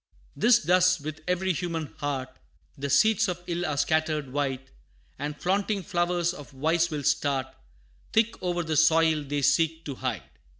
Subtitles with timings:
[0.39, 2.39] 'Tis thus with every human heart;
[2.75, 4.71] The seeds of ill are scattered wide,
[5.19, 7.53] And flaunting flowers of vice will start
[8.11, 10.23] Thick o'er the soil they seek to hide.